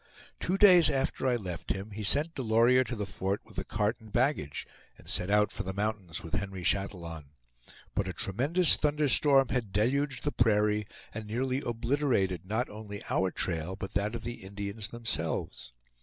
[0.39, 3.97] Two days after I left him he sent Delorier to the fort with the cart
[3.99, 4.65] and baggage,
[4.97, 7.25] and set out for the mountains with Henry Chatillon;
[7.93, 13.75] but a tremendous thunderstorm had deluged the prairie, and nearly obliterated not only our trail
[13.75, 15.71] but that of the Indians themselves.